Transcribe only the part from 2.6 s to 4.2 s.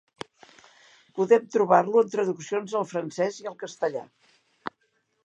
al francès i al castellà.